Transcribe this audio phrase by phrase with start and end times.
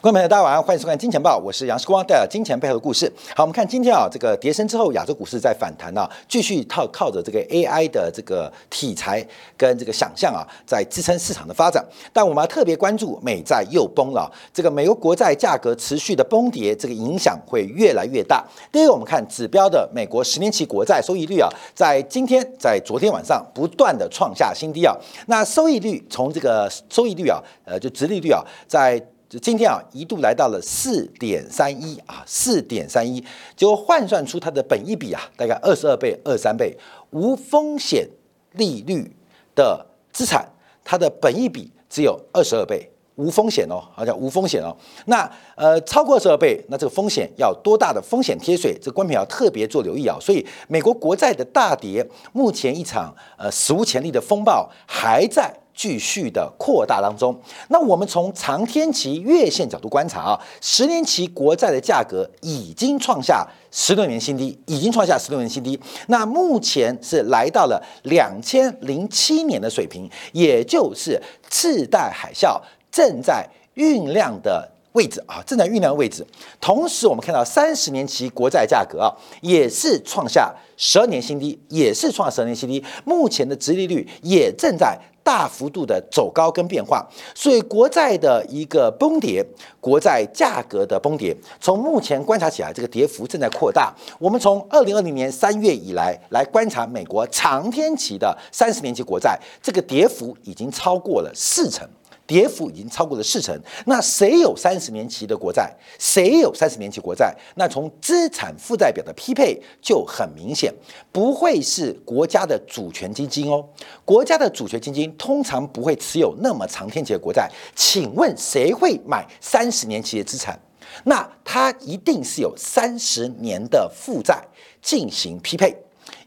[0.00, 3.12] 朋友，大家晚上好，欢迎收看《金钱报》，我是杨世光，带来金钱背后的故事。
[3.34, 11.84] 好，我们看今天啊，这个跌升之后，亚洲股市在反弹啊，继续靠靠着这个 AI 的这个题材跟这个想象啊，在支撑市场的发展。
[12.12, 18.46] 但我们要特别关注美债又崩了，这个美国国债价格持续的崩跌，这个影响会越来越大。
[18.70, 24.96] 第一个，我们看指标的美国十年期国债收益率啊，在今天在昨天晚上不断的创下新低啊。
[25.26, 33.22] 那收益率从这个收益率啊，呃，就直利率啊，在就今天啊，一度来到了四点三一啊，四点三一，
[33.54, 36.74] 结果换算出它的本益比啊，大概二十二倍、二三倍，
[37.10, 38.08] 无风险
[38.52, 39.14] 利率
[39.54, 40.48] 的资产，
[40.82, 44.74] 它的本益比只有二十二倍，无风险哦，好像无风险哦。
[45.04, 48.78] 那呃，超过二十二倍，那这个风险要多大的风险贴水？
[48.80, 50.16] 这观众要特别做留意啊。
[50.18, 55.54] 所以，美国国债的大跌，目前一场呃史无前例的风暴还在。
[55.78, 65.78] 继续的扩大当中，那我们从长天期月线角度观察啊，十年期国债的价格已经创下十六年新低，已经创下十六年新低。
[66.08, 72.60] 那目前是来到了两千零七年的水平，也就是次贷海啸
[72.90, 76.26] 正在酝酿的位置啊，正在酝酿位置。
[76.60, 82.84] 同时，我们看到三十年期国债价格啊，也是创下十二年新低，也是创下十二年新低。
[83.04, 84.98] 目前的殖利率也正在。
[85.28, 89.44] 大幅度的走高跟变化，所以国债的一个崩跌，
[89.78, 93.94] 国债价格的崩跌，从目前观察起来，这个跌幅正在扩大。
[94.18, 101.86] 我们从二零二零年三月以来来观察美国长天期的三十年期国债，这个跌幅已经超过了四成。
[102.28, 105.74] 跌幅已经超过了四成，那谁有三十年期的国债？
[105.98, 107.34] 谁有三十年期国债？
[107.56, 110.70] 那从资产负债表的匹配就很明显，
[111.10, 113.66] 不会是国家的主权基金哦。
[114.04, 117.50] 国家的主权基金通常不会持有那么长天期的国债。
[117.74, 120.60] 请问谁会买三十年期的资产？
[121.04, 124.44] 那它一定是有三十年的负债
[124.82, 125.74] 进行匹配。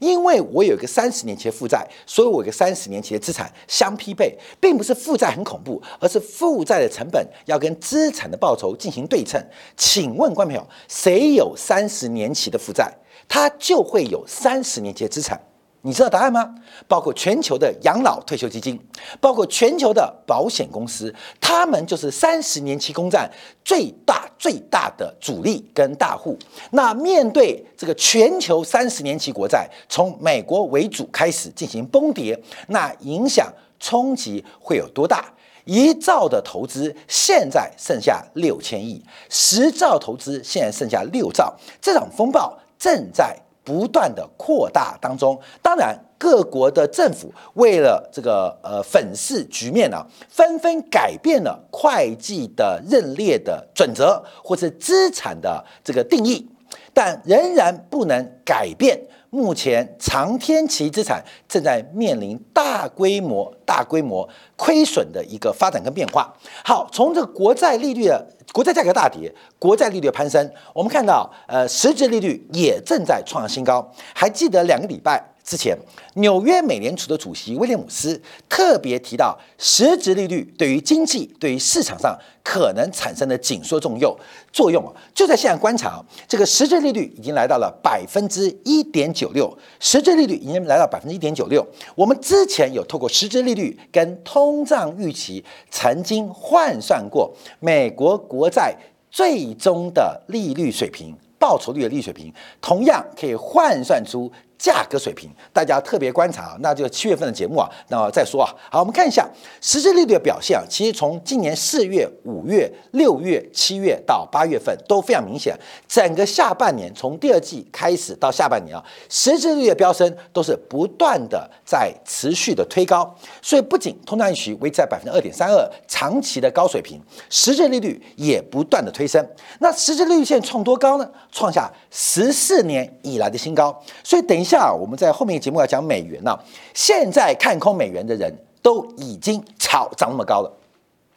[0.01, 9.39] 因为我有一个三十年期的负债，所以我有个三十年期的资产相匹配，并不是负债很恐怖，而是负债的成本要跟资产的报酬进行对称。
[9.77, 12.91] 请问观众朋友，谁有三十年期的负债，
[13.29, 15.39] 他就会有三十年期的资产？
[15.83, 16.53] 你知道答案吗？
[16.87, 18.79] 包括全球的养老退休基金，
[19.19, 23.27] 包括全球的保险公司，他们就是三十年期公债
[23.65, 26.37] 最大最大的主力跟大户。
[26.69, 35.33] 那面对这个全球三十年期国债从美国为主开始进行崩跌，那影响冲击会有多大？
[35.65, 43.35] 一兆的投资现在剩下六千亿，十兆投资现在剩下六兆，这场风暴正在。
[43.63, 56.47] 不断的扩大当中，当然各国的政府为了这个呃粉饰局面呢，纷纷改变了会计的认列的准则或是资产的这个定义，
[56.93, 58.99] 但仍然不能改变
[59.31, 66.31] 目前长天期资产正在面临大规模大规模亏损的一个发展跟变化。
[66.63, 68.27] 好，从这个国债利率的。
[68.53, 73.89] 国债价格大跌，国债利率攀升，我们看到，呃，实质利率也正在创新高。
[74.13, 75.77] 还记得两个礼拜之前，
[76.15, 84.15] 纽约美联储的主席威廉姆斯特别提到，实质利率对于经济、对于市场上可能产生的紧缩作用
[84.53, 91.65] 作用啊，就在现在观察，这个实质利率已经来到了百分之一点九六，实质利率已经来到百分之一点九六。
[91.95, 98.11] 我们之前有透过实质利率跟通胀预期曾经换算过美国。
[98.31, 98.75] 国债
[99.09, 102.31] 最终的利率水平、报酬率的利率水平，
[102.61, 104.31] 同样可以换算出。
[104.61, 108.55] 价格水平，大家特别观察啊，那就七月份的节目啊，那再说啊。
[108.69, 109.27] 好，我们看一下
[109.59, 110.63] 实质利率的表现啊。
[110.69, 115.57] 其实从今年四月、五月、六月、七月到八月份都非常明显。
[115.87, 123.15] 整个下半年，从第二季开始到下半年啊，实质利率的飙升都是不断的在持续的推高。
[123.41, 129.27] 所以不仅通胀预期维持在百分之二点三二长期的高水平，实质利率也不断的推升。
[129.57, 131.09] 那实质利率现在创多高呢？
[131.31, 133.75] 创下十四年以来的新高。
[134.03, 134.50] 所以等一下。
[134.51, 136.37] 下我们在后面节目要讲美元呢，
[136.73, 140.51] 现在看空美元的人都已经炒涨那么高了。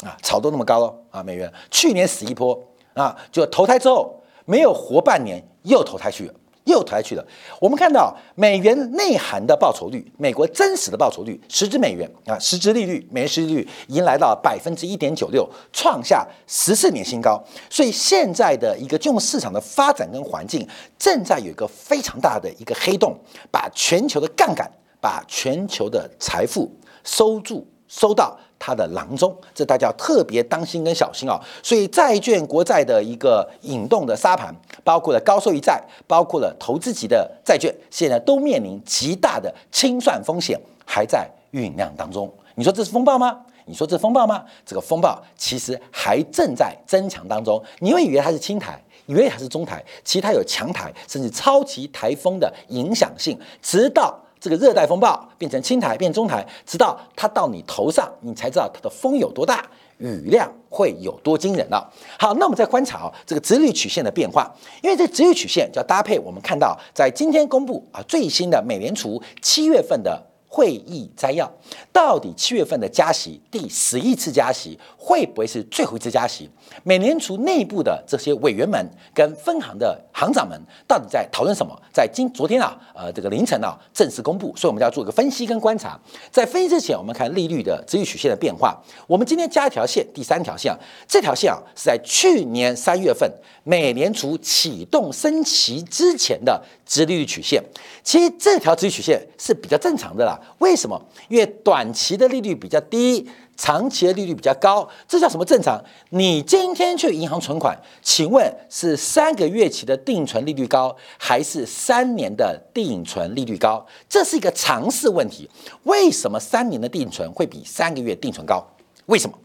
[0.05, 0.95] 啊，炒都那么高了。
[1.11, 1.53] 啊，美元。
[1.71, 2.59] 去年死一波。
[2.95, 4.15] 啊，就投胎之后
[4.45, 6.35] 没有活半年又投胎去了。
[6.65, 7.27] 又抬去了。
[7.61, 17.43] 我们看到美元内涵的报酬率，美国真实的报酬率，实质美元啊，实质利率，美元实质利率已经来到百分之一点九六，创下十四年新高。
[17.71, 20.67] 所以现在的一个金融市场的发展跟环境，
[20.99, 23.17] 正在有一个非常大的一个黑洞，
[23.51, 24.71] 把全球的杠杆，
[25.01, 26.71] 把全球的财富
[27.03, 27.67] 收住。
[27.87, 31.39] 收到它的囊中，这大家要特别当心跟小心啊。
[31.63, 34.53] 所以债券国债的一个引动的沙盘，
[34.85, 42.33] 包括了高收益债，包括了投资级的债券，现在都面临极大的清算风险，还在酝酿当中。
[42.55, 43.41] 你说这是风暴吗？
[43.67, 44.45] 你说这是风暴吗？
[44.67, 47.61] 这个风暴其实还正在增强当中。
[47.79, 53.41] 你会以为它是轻台，以为它是中台，其实它有强台，甚至超级台风的影响性。
[53.63, 59.67] 直到这个热带风暴变成轻台，变中台，直到它到你头上，你才知道它的风有多大，
[59.99, 61.93] 雨量会有多惊人了。
[62.19, 64.53] 好，那我们再观察啊，这个直率曲线的变化，
[64.83, 70.34] 因为这直率曲线要搭配我们看到在今天公布啊最新的美联储七月份的。
[70.55, 71.51] 会议摘要，
[71.93, 76.49] 到底七月份的加息第十一次加息会不会是最后一次加息？
[76.85, 80.57] 美联储内部的这些委员们跟分行的行长们
[80.87, 81.77] 到底在讨论什么？
[81.93, 86.01] 在今昨天啊，呃，这个凌晨啊，正式公布，所以我们要做一个分析跟观察。
[86.31, 88.81] 在分析之前，我们看利率的直率曲线的变化。
[89.09, 90.73] 我们今天加一条线，第三条线，
[91.09, 93.29] 这条线啊是在去年三月份
[93.65, 97.61] 美联储启动升息之前的直利率曲线。
[98.05, 100.39] 其实这条直率曲线是比较正常的啦。
[100.59, 101.01] 为什么？
[101.29, 105.83] 因为短期的利率比较低，长期的利率比较高，这叫什么正常？
[106.11, 113.85] 你今天去银行存款，请问是三个月期的定存利率高，还是三年的定存利率高？
[114.09, 115.49] 这是一个常识问题。
[115.85, 118.65] 为什么三年的定存会比三个月定存高？
[119.07, 119.39] 为什么？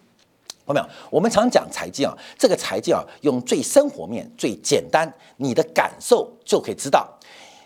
[0.67, 0.85] 有没有？
[1.09, 7.07] 我们常讲财经啊，这个财经啊，用最生活面、最简单，你的感受就可以知道。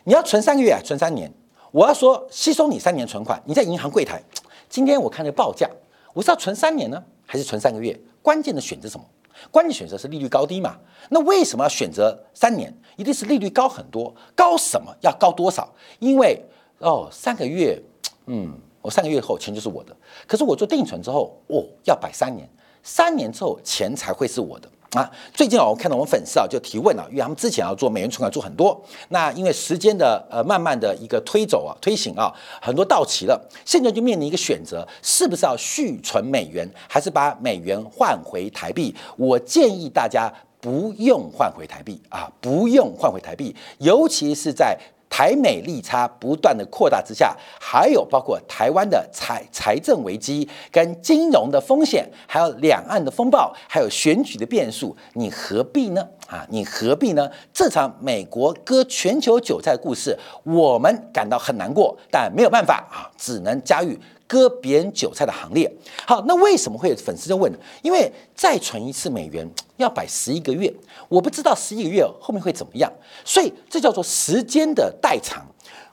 [0.05, 1.29] 你要存三个月，存三年。
[1.73, 4.21] 我要说，吸收你三年存款，你在银行柜台，
[4.69, 5.67] 今天我看那个报价，
[6.13, 7.99] 我是要存三年呢，还是存三个月？
[8.21, 9.03] 关键的选择什么？
[9.49, 10.77] 关键选择是利率高低嘛？
[11.09, 12.71] 那为什么要选择三年？
[12.95, 14.95] 一定是利率高很多，高什么？
[15.01, 15.67] 要高多少？
[15.97, 16.39] 因为
[16.77, 17.81] 哦，三个月，
[18.27, 19.97] 嗯，我三个月后钱就是我的。
[20.27, 22.47] 可是我做定存之后，哦，要摆三年，
[22.83, 24.69] 三年之后钱才会是我的。
[24.93, 28.79] 啊，最近啊，我看到我们粉丝啊就提问了，因为他们之前要做美元存款做很多，
[29.09, 32.31] 那因为时间的呃慢慢的一个推走啊推行啊，
[32.61, 38.95] 很多到期了，现在就面临一个选择，是不是要续存美元，还是把美元换回台币？
[39.17, 40.31] 我建议大家
[40.61, 44.77] 不用换回台币啊，不用换回台币，尤其是在。
[45.15, 56.03] 台美利差不断的扩大之下，还有包括台湾的财财政危机、跟金融的风险，还有两岸的风暴，还有选举的变数，你何必呢？
[56.27, 57.29] 啊，你何必呢？
[57.53, 63.91] 这场美国割全球韭菜故事，我们感到很难过，但没有办法啊，只能加入。
[64.33, 65.71] 割别人韭菜的行列，
[66.07, 67.53] 好，那为什么会有粉丝就问？
[67.83, 69.47] 因为再存一次美元
[69.77, 70.73] 要摆十一个月，
[71.07, 72.91] 我不知道十一个月后面会怎么样，
[73.23, 75.45] 所以这叫做时间的代偿。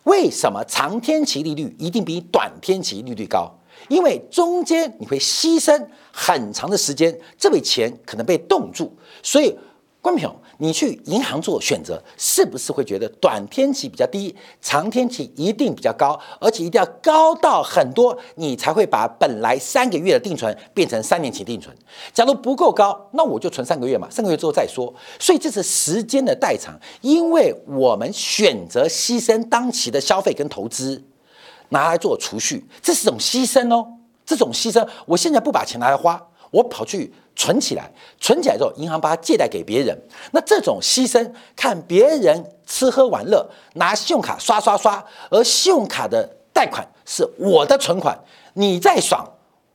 [0.05, 3.53] 为什么长天期利率一定比短天期利率高？
[3.89, 8.91] 因为中间你会牺牲很长的时间，这笔钱可能被冻住，
[9.23, 9.55] 所以。
[10.03, 21.75] 关平，你去银行做选择，是不是会觉得短天期比较低，长天期一定比较高，而且一定要高到很多，你才会把本来三个月的定存变成三年期定存？
[22.13, 24.95] 假如不够高，那我就存三个月嘛，三个月之后再说。
[25.19, 31.03] 所以这是时间的代偿，因为我们选择牺牲当期的消费跟投资，
[31.71, 33.87] 拿来做储蓄，这是种牺牲哦，
[34.27, 36.27] 这种牺牲，我现在不把钱拿来花。
[36.51, 39.99] 我跑去存起来，存起来之后，银行把它借贷给别人。
[40.33, 48.15] 那这种牺牲，看别人吃喝玩乐，拿信用卡刷刷刷，而信用卡的贷款是我的存款，
[48.53, 49.27] 你在爽，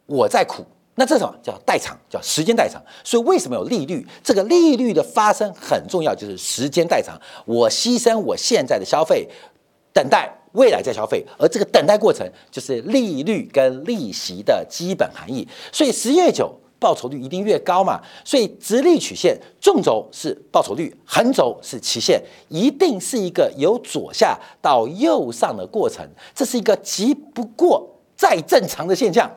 [0.05, 0.63] 我在苦。
[0.93, 2.79] 那这种叫代偿，叫时间代偿。
[3.03, 4.07] 所以为什么有利率？
[4.23, 7.19] 这个利率的发生很重要，就是时间代偿。
[7.45, 9.27] 我牺牲我现在的消费，
[9.91, 15.47] 等待未来再消费，而这个等待过程就是利率跟利息的基本含义。
[15.71, 16.55] 所以十月九。
[16.79, 29.29] 报酬率一定越高嘛，所以直立曲线纵轴是报酬率，横轴是期限，一定是一个由左下到右上的过程，这是一个极不过再正常的现象。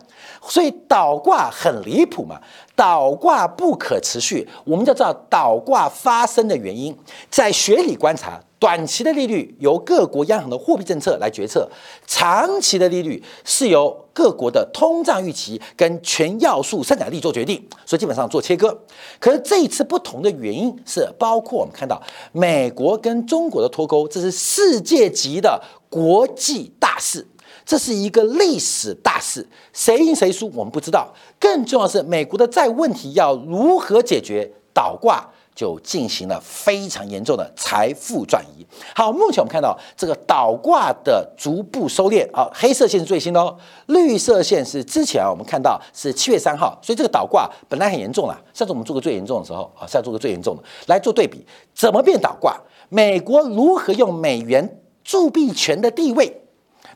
[0.43, 2.41] 所以倒挂很离谱嘛，
[2.77, 6.97] 倒挂不可持续，我们就知道倒挂发生的原因，
[7.31, 8.41] 在学理观察。
[8.59, 11.71] 短期的利率由各国央行的货币政策来决策，
[12.07, 18.77] 长期的利率是由各国的通胀预期跟全要素生产力做决定，所以基本上做切割。
[19.21, 27.25] 可是这一次不同的原因是，包括我们看到美国跟中国的脱钩，这是世界级的国际大事，
[27.65, 31.15] 这是一个历史大事，谁赢谁输我们不知道。
[31.39, 34.51] 更重要的是，美国的债务问题要如何解决？
[34.75, 35.31] 倒挂。
[35.59, 38.65] 就进行了非常严重的财富转移。
[38.95, 48.41] 好，目前我们看到这个倒挂的逐步收敛啊，黑色线是最新的哦，绿色线是之前啊我们看到是七月三号，所以这个倒挂本来很严重了。
[48.55, 50.63] 上次我们做个最严重的时候啊，现在做个最严重的。
[50.87, 52.57] 来做对比，怎么变倒挂？
[52.89, 55.91] 美国如何用美元铸币权的。
[55.91, 56.43] 地位？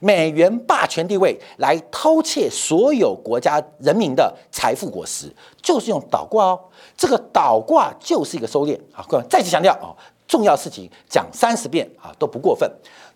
[0.02, 5.32] 美元霸权地位来偷窃所有国家人民的财富果实，
[5.62, 6.61] 就是用倒挂哦。
[6.97, 8.76] 这个倒挂就是一个收敛。
[8.92, 9.06] 啊！
[9.09, 9.94] 各位再次强调啊，
[10.26, 12.68] 重要事情讲三十遍啊都不过分。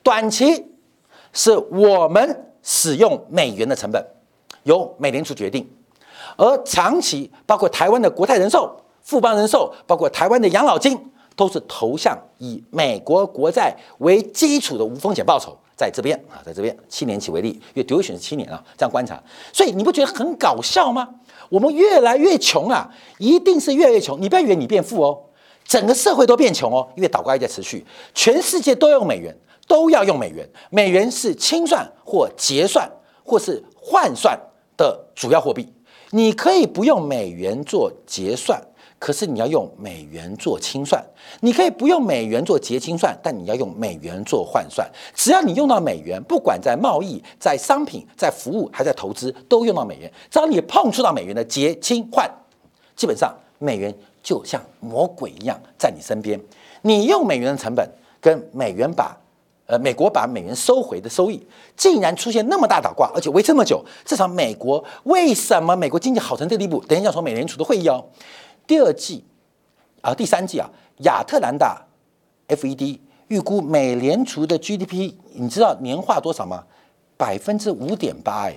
[0.05, 0.64] 短期
[1.33, 4.00] 是我们使用美元的成本
[4.62, 5.69] 由美联储决定，
[6.37, 10.97] 而长期包括台湾的国泰人寿、富邦人寿，包括台湾的养老金，
[11.35, 15.59] 都是投向以美国国债为基础的无风险报酬。
[15.76, 21.06] 在这边啊，在这边七年期为例，因为 duration 是七年啊，这样观察，所以你不觉得很搞笑吗？
[21.50, 24.18] 我们越来越穷啊，一定是越来越穷。
[24.21, 25.21] 你不要以为你变富哦，
[25.64, 29.37] 整个社会都变穷哦，因为倒挂在持续，全世界都用美元，
[29.68, 32.90] 都要用美元，美元是清算或结算
[33.23, 34.40] 或是换算
[34.78, 35.71] 的主要货币，
[36.11, 38.61] 你可以不用美元做结算。
[38.99, 41.05] 可是你要用美元做清算，
[41.41, 44.91] 你可以不用美元做结清算，但你要用美元做换算。
[45.15, 50.11] 只要你用到美元，不管在贸易、在商品、在服务还在投资，都用到美元。
[50.31, 52.29] 只要你碰触到美元的结清换，
[52.97, 56.41] 基本上美元就像魔鬼一样在你身边。
[56.81, 57.87] 你用美元的成本
[58.19, 59.15] 跟美元把
[59.67, 63.85] 呃美国把美元收回的收益，竟然出现那么大倒挂，而且维这么久。
[64.07, 66.83] 这场美国为什么美国经济好成这地步？
[66.88, 68.03] 等一下说美联储的会议哦。
[68.66, 69.25] 第二季
[70.00, 70.68] 啊，第三季啊，
[70.99, 71.80] 亚特兰大
[72.49, 76.64] FED 预估美联储的 GDP，你知道年化多少吗？
[77.16, 78.56] 百分之五点八哎！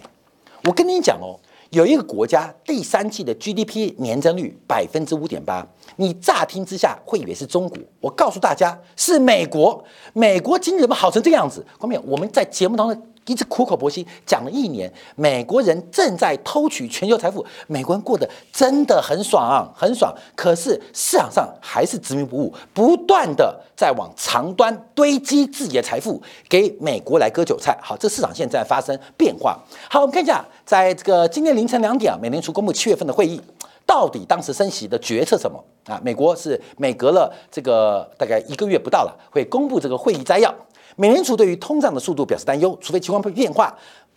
[0.66, 1.40] 我跟你讲哦，
[1.70, 9.84] 有一个国家第三季的 GDP 年增率百分之五点八，你乍听之下会以为是中国，我告诉大家是美国。
[10.14, 11.66] 美国经济怎么好成这样子？
[11.78, 13.06] 后面我们在节目当中。
[13.30, 20.12] 一直苦口婆心讲了一年，美国人正在偷取全球财富，美国人过得真的很爽，很爽。
[20.36, 26.20] 可是市场上还是执迷不悟，不断的在往长端堆积自己的财富，
[26.50, 27.78] 给美国来割韭菜。
[27.80, 29.60] 好，这市场现在发生变化。
[29.88, 33.40] 好，我们看一下，在这个今天凌晨两点啊，美联储公布七月份的会议，
[33.86, 36.02] 到底当时升息的决策什么啊？
[36.04, 40.52] 美国是每隔了这个大概一个月不到了，会公布这个会议摘要。
[40.96, 43.74] 美联储对于通胀的速度表示担忧，除非情况会变化，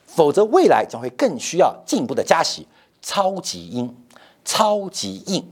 [0.06, 2.66] 否则未来将会更需要进一步的加息。
[3.00, 3.92] 超级鹰，
[4.44, 5.44] 超级硬，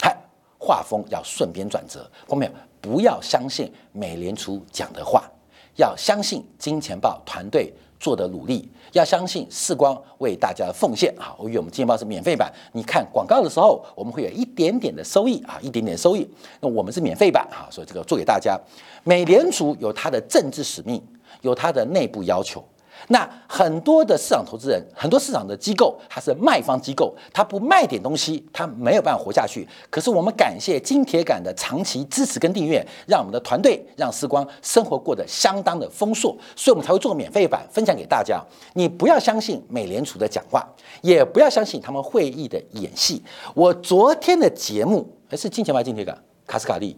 [0.00, 0.16] 嗨，
[0.58, 2.10] 画风要顺便转折。
[2.26, 5.30] 朋友们，不要相信美联储讲的话，
[5.76, 7.72] 要相信金钱豹团队
[8.04, 11.10] 做的努力，要相信世光为大家的奉献。
[11.16, 16.28] 好，由于我们今天报是免费版，你看广告的时候，我们会有一点点的收益啊，一点点收益。
[16.60, 18.60] 那我们是免费版啊，所以这个做给大家。
[19.04, 21.02] 美联储有它的政治使命，
[21.40, 22.62] 有它的内部要求。
[23.08, 29.66] 那很多的市场投资人，很多市场的机构，它是卖方机构，它不卖点东西，它没有办法活下去。
[29.90, 38.42] 可是我们感谢金铁杆的长期支持跟订阅，让我们的团队，让时光生活过得相当的丰硕，所以我们才会做免费版分享给大家。
[38.72, 40.66] 你不要相信美联储的讲话，
[41.02, 43.22] 也不要相信他们会议的演戏。
[43.54, 46.96] 我昨天的节目，还是金钱牌金铁杆卡斯卡利。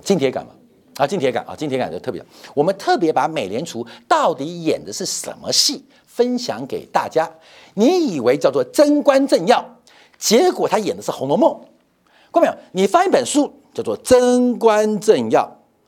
[0.00, 0.52] 金铁杆嘛，
[0.96, 2.22] 啊，金铁杆啊，金铁杆就特别，
[2.54, 7.30] 我们特别把美联储到底演的是什么戏分享给大家。
[7.74, 9.64] 你以为叫做贞观政要，
[10.18, 11.50] 结果他演的是《红楼梦》。
[12.30, 12.54] 看到没有？
[12.72, 15.42] 你翻一本书叫做《贞观政要》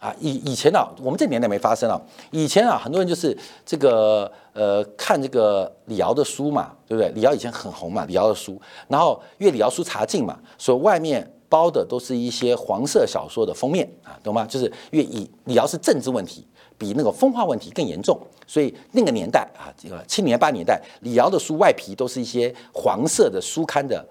[0.06, 2.00] 啊，以以前啊，我们这年代没发生啊。
[2.30, 7.10] 以前啊，很多人就是这个呃，看这个李敖的书嘛，对不对？
[7.12, 8.58] 李敖以前很红嘛，李敖的书，
[8.88, 11.30] 然后因为李敖书查禁嘛，所以外面。
[11.48, 14.46] 包的都是一些黄色小说的封面啊，懂吗？
[14.46, 16.46] 就是因为以李敖是政治问题，
[16.76, 24.04] 比那个风化问题更严重，所以那个年代啊，这个七年八年代，李敖的书外皮都是一些黄色的书刊的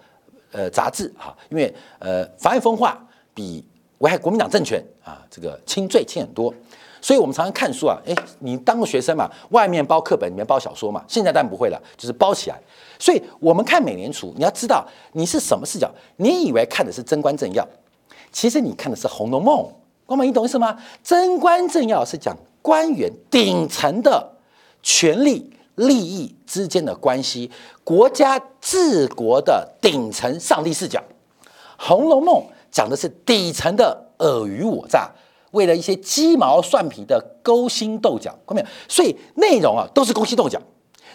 [0.52, 3.66] 呃杂志啊，因为呃妨碍风化比
[4.00, 6.54] 危害国民党政权啊这个轻罪轻很多。
[7.04, 11.04] 所以，我们常常看书啊，诶，你当个学生嘛，外面包课本，里面包小说嘛。
[11.06, 12.58] 现在当然不会了，就是包起来。
[12.98, 15.92] 所以，我们看美联储，你要知道你是什么视角。
[16.16, 17.68] 你以为看的是贞观政要，
[18.32, 19.66] 其实你看的是《红楼梦》。
[20.06, 20.78] 光美，你懂意思吗？
[21.04, 24.32] 贞观政要是讲官员顶层的
[24.82, 27.52] 权力利益之间的关系，
[27.84, 31.00] 国家治国的顶层上帝视角，
[31.78, 32.36] 《红楼梦》
[32.72, 35.12] 讲的是底层的尔虞我诈。
[35.54, 38.64] 为了一些鸡毛蒜皮的勾心斗角，看到？
[38.88, 40.60] 所以内容啊都是勾心斗角，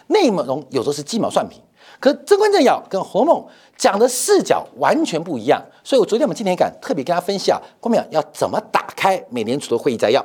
[0.09, 1.61] 内容有时候是鸡毛蒜皮，
[2.01, 3.43] 可《贞观政要》跟《红楼梦》
[3.77, 10.25] 讲的视角完全不一样，所以我昨天我们今天敢特别跟大家分析啊，光淼要怎么打开美联储的会议摘要，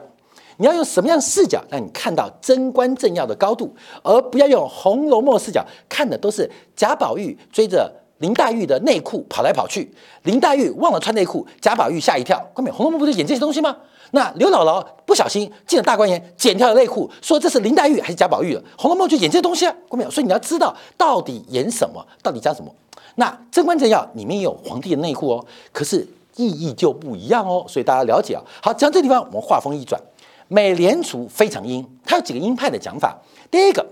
[0.58, 9.91] 你要用什么样的视角让你看到《贞观政要》的高度，而不要用《红楼梦》视角看的都是贾宝玉追着林黛玉的内裤跑来跑去，
[10.22, 12.39] 林黛玉忘了穿内裤，贾宝玉吓一跳。
[12.53, 13.75] 光淼，《红楼梦》不是演这些东西吗？
[14.15, 18.55] 那刘姥姥不小心进了大观园，剪掉了内裤，说这是林黛玉还是贾宝玉？
[18.77, 20.12] 《红楼梦》就演这些东西啊，关没有？
[20.12, 22.74] 所以你要知道到底演什么，到底讲什么。
[23.15, 28.41] 那《贞观政要》里面也有皇帝的内裤哦，可是意义就不一样哦，所以大家了解啊。
[28.62, 30.00] 好，讲这地方，我们话锋一转，
[30.48, 33.17] 美联储非常鹰，它有几个鹰派的讲法。
[33.50, 33.84] 第一个。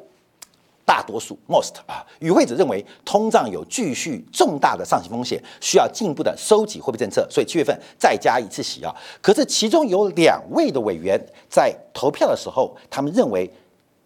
[0.92, 8.94] 大多数 most 啊，与会者认为通胀有继续重大的上行风险，需要进一步的收紧货币政策，所以七月份再加一次息啊。
[9.22, 11.18] 可是其中有两位的委员
[11.50, 13.50] 在投票的时候，他们认为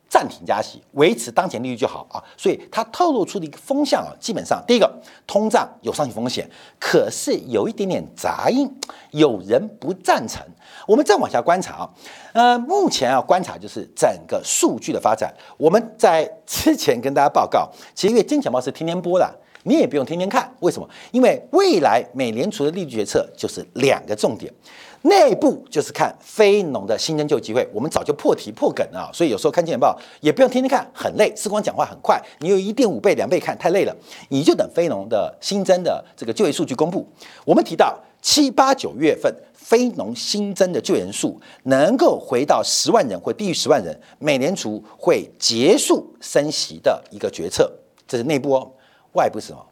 [0.09, 2.23] 暂停加息，维持当前利率就好啊。
[2.37, 8.71] 所以它透露出的一个风向啊，基本上第一个通胀有上行风险，可是有一点点杂音，
[9.11, 10.41] 有人不赞成。
[10.87, 11.89] 我们再往下观察啊，
[12.33, 15.33] 呃，目前啊观察就是整个数据的发展。
[15.57, 19.27] 我们在之前跟大家报告，其实因为金钱豹是天天播的，
[19.63, 20.53] 你也不用天天看。
[20.59, 20.87] 为什么？
[21.11, 24.53] 因为未来美联储的利率决策就是两个重点，
[25.05, 27.67] 内部就是看非农的新增就业机会。
[27.73, 31.33] 我们早就破题破梗啊，所以有时候看见报也不用天天看，很累。
[31.35, 33.95] 时光讲话很快，你有一点五倍、两倍看太累了，
[34.29, 37.07] 你就等非农的新增的这个就业数据公布。
[37.45, 39.33] 我们提到七八九月份。
[39.65, 47.71] 非农新增的就业人数能够回到十万人或低于十万人，美联储会结束升息的一个决策。
[48.07, 48.71] 这是内部哦，
[49.13, 49.65] 外部是什么？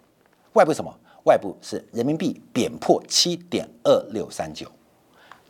[0.54, 0.92] 外部什么？
[1.26, 4.66] 外部是人民币贬破七点二六三九，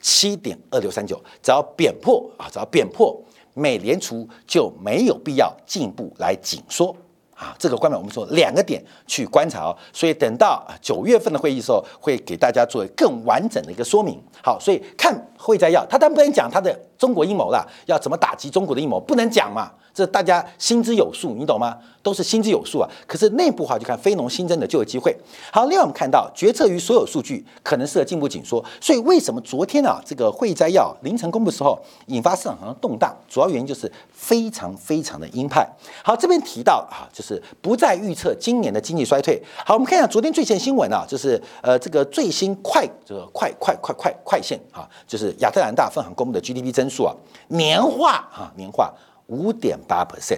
[0.04, 3.18] 七点二六三九，只要贬破啊，只要贬破，
[3.54, 6.94] 美联储就没有必要进一步来紧缩。
[7.34, 14.22] 啊，这个观点我们说两个点去观察哦，所以等到九月份的会议的时候，会给大家做更完整的一个说明。
[14.44, 19.70] 好，所以看会摘要，他当不能讲他的中国阴谋了，要怎么打击中国的阴谋，不能讲嘛。
[19.94, 21.78] 这大家心知有数，你懂吗？
[22.02, 22.90] 都是心知有数啊。
[23.06, 25.16] 可是内部话就看非农新增的就业机会。
[25.52, 33.16] 好，另外我们看到决策于所有数据可能是进步紧缩，所以为什么昨天啊这个会议摘要凌晨公布时候引发市场上的动荡？
[33.30, 35.68] 主要原因就是非常非常的鹰派。
[36.04, 39.40] 好，这边提到啊，就是不再预测今年的经济衰退。
[39.64, 47.16] 好，我们看一下昨天最新新闻啊，就是呃这个最新快这个快快快快快线啊，就是亚特兰大分行公布的 GDP 增速啊，
[47.48, 48.94] 年化啊年化。
[49.28, 50.38] 五点八 percent，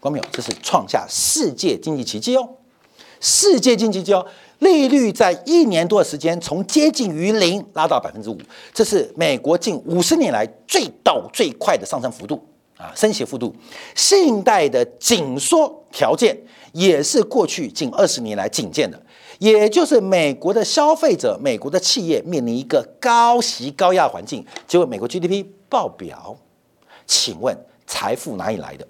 [0.00, 2.48] 光没有，这是创下世界经济奇迹哦！
[3.20, 4.26] 世界经济奇迹哦，
[4.60, 8.38] 利率在一年多的时间从接近于零拉到百分之五，
[8.72, 12.42] 这是美国近五十年来最陡最快的上升幅度
[12.78, 13.54] 啊，升息幅度。
[13.94, 16.36] 信贷的紧缩条件
[16.72, 19.00] 也是过去近二十年来仅见的，
[19.38, 26.36] 也就是美国的消费者、美国的企业面临一个高息高压环境，结果美国 GDP 报表，
[27.06, 27.56] 请问？
[27.86, 28.86] 财富哪里来的？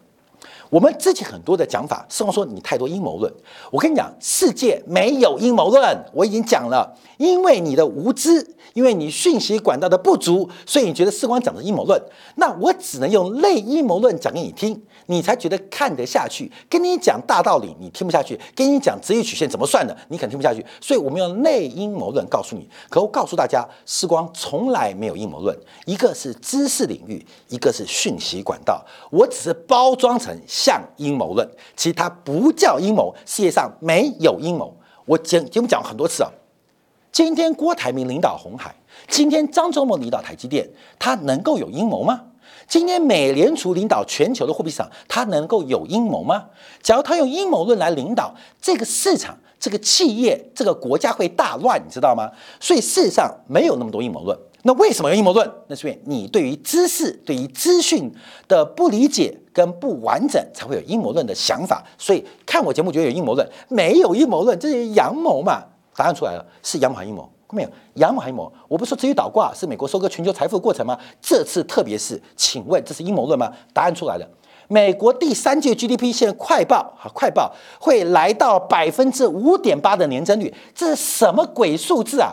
[0.73, 3.31] 我们之前很多的讲法，是说你太多阴谋论。
[3.71, 6.97] 我跟你讲，世界没有阴谋论，我已经讲了。
[7.19, 12.03] 因为你的无知，因为你讯息管道的不足，所以你觉得世光讲的阴谋论。
[12.37, 16.51] 那我只能用类阴谋论讲给你听，你才觉得看得下去。
[16.71, 20.65] 跟你讲大道理，你听不下去；跟你讲直率曲线怎么算的，你肯定听不下去。
[20.81, 22.67] 所以我们用类阴谋论告诉你。
[22.89, 25.55] 可我告诉大家，世光从来没有阴谋论。
[25.85, 28.83] 一个是知识领域，一个是讯息管道。
[29.11, 33.13] 我只是包装成像阴谋论，其实它不叫阴谋。
[33.27, 34.73] 世界上没有阴谋。
[35.07, 36.31] 我讲节目讲很多次啊。
[37.11, 38.73] 今天郭台铭领导红海，
[39.09, 40.71] 今天张忠谋领导台积电，
[41.01, 42.27] 他能够有阴谋吗？
[42.69, 46.47] 今天美联储领导全球的货币市场，他能够有阴谋吗？
[46.81, 52.31] 假如他用阴谋论来领导这个市场、这个企业、这个国家会大乱，你知道吗？
[52.61, 54.39] 所以事实上没有那么多阴谋论。
[54.63, 55.51] 那为什么有阴谋论？
[55.67, 58.13] 那是因为你对于知识、对于资讯
[58.47, 61.83] 的不理解跟不完整，才会有阴谋论的想法。
[61.99, 65.65] 所以看我节目觉得有阴谋论，没有阴谋论，这是阳谋嘛？
[65.97, 68.53] 答案出来了，是阳谋阴谋，没有阳谋阴谋。
[68.69, 70.97] 我不说至于倒挂是美国收割全球财富的过程吗？
[71.21, 73.53] 这次特别是，请问这是阴谋论吗？
[73.75, 74.29] 答案出来了，
[74.69, 82.33] 美国第三届 GDP 现在快报啊，快报会来到百分之五点八的年增率，这是什么鬼数字啊？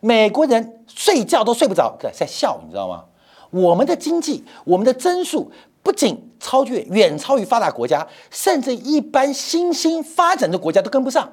[0.00, 3.04] 美国人睡觉都睡不着，在在笑，你知道吗？
[3.50, 5.50] 我们的经济，我们的增速
[5.82, 11.30] 不仅超越远超于发达国家，甚至一般新兴发展的国家都跟不上。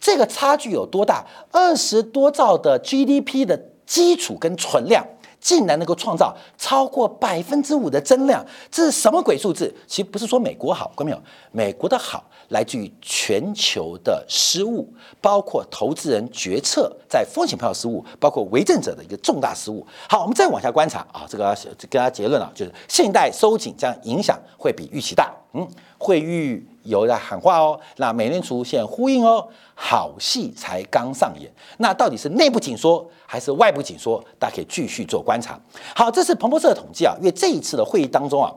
[0.00, 1.24] 这个差距有多大？
[1.50, 5.06] 二十多兆的 GDP 的基础跟存量，
[5.40, 9.74] 竟然能够创造超过百分之五的增量，这是什么鬼数字？
[9.86, 11.20] 其实不是说美国好，看没有？
[11.50, 19.86] 美国的好来自于全球的失误，包括投资人决策在风险票失误，包括为政者的一个重大失误。
[20.08, 21.56] 好，我们再往下观察啊，这个
[21.88, 25.34] 跟大家结论啊，就是信贷收紧将影响会比预期大。
[25.52, 25.66] 嗯，
[25.98, 31.50] 会预有在喊话哦，那美联储现呼应哦，好戏才刚上演。
[31.78, 34.22] 那到底是内部紧缩还是外部紧缩？
[34.38, 35.58] 大家可以继续做观察。
[35.94, 38.52] 好，这是彭博社的统计啊，因为这一次的会议当中啊，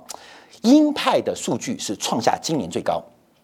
[0.64, 3.02] 鹰派的数据是创下今年最高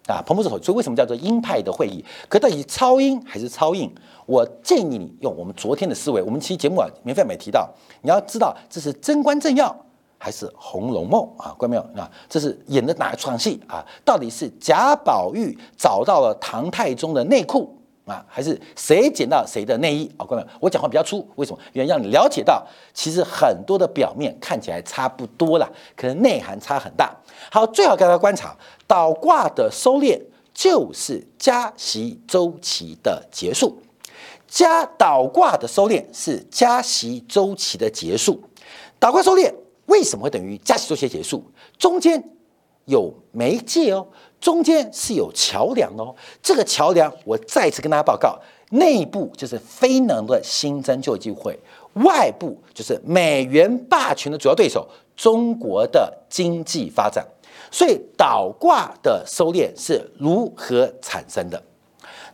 [0.07, 0.21] 啊。
[0.25, 2.03] 彭博社统计，所以为什么叫做鹰派的会议？
[2.27, 3.89] 可到底超鹰还是超硬？
[4.25, 7.69] 我建议你用我们昨天的思维，我们其实节目啊免费没提到，
[8.01, 9.75] 你要知道这是真官正要。
[10.21, 12.11] 还是《红楼梦》啊，关没有啊？
[12.27, 13.83] 这是演的哪一场戏啊？
[14.03, 17.73] 到底是贾宝玉找到了唐太宗的内裤
[18.05, 20.25] 啊，还是谁捡到谁的内衣啊？
[20.25, 20.57] 关没有？
[20.59, 21.59] 我讲话比较粗，为什么？
[21.71, 22.61] 因为让你了解到，
[22.93, 27.15] 其实很多的表面看起来差不多了，可能内涵差很大。
[27.49, 28.53] 好，最好给大家观察，
[28.85, 30.19] 倒挂的收敛
[30.53, 33.81] 就是加息周期的结束，
[34.49, 38.43] 加倒挂的收敛是加息周期的结束，
[38.99, 39.53] 倒挂收敛。
[39.89, 41.43] 为什么会等于加息周期结束？
[41.77, 42.23] 中间
[42.85, 44.07] 有媒介哦，
[44.39, 46.15] 中间是有桥梁哦。
[46.41, 51.59] 这个桥梁，我再次跟大家报告：内部就是非能的新增就业机会，
[51.93, 57.25] 外部就是美元霸权的主要对手中国的经济发展。
[57.71, 61.61] 所以倒挂的收敛是如何产生的？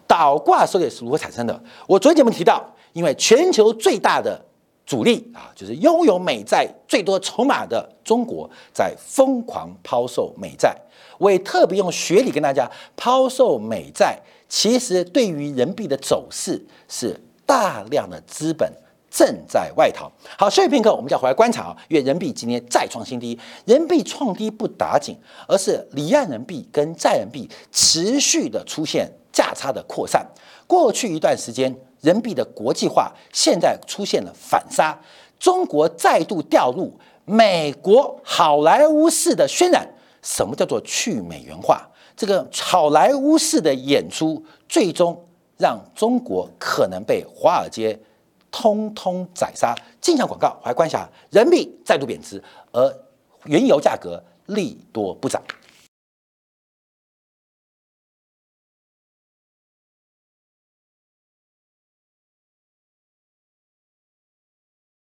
[0.08, 1.64] 倒挂收敛是如何产生的？
[1.88, 2.64] 我昨天节目提到，
[2.94, 4.46] 因为全球最大的。
[4.86, 10.76] 主力啊，就是拥有美债最多筹码的中国，在疯狂抛售美债。
[11.18, 18.72] 我也特别用学理跟大家抛售美债，其实对于人民币的走势是大量的资本
[19.10, 20.12] 正在外逃。
[20.38, 25.18] 好，休息片刻，我们再回来观察啊，因为人民币今天再创新低，人民币创低不打紧，
[25.48, 30.24] 而是离岸人民币跟债人民币持续的出现价差的扩散。
[30.68, 31.76] 过去一段时间。
[32.06, 34.96] 人民币的国际化现在出现了反杀，
[35.40, 36.94] 中国再度掉入
[37.26, 39.92] 美国好莱坞式的渲染。
[40.22, 41.82] 什么叫做去美元化？
[42.16, 45.20] 这个好莱坞式的演出，最终
[45.58, 48.00] 让中国可能被华尔街
[48.52, 49.76] 通通宰杀。
[50.00, 52.42] 镜像广告，我来观察人民币再度贬值，
[52.72, 52.96] 而
[53.46, 55.42] 原油价格利多不涨。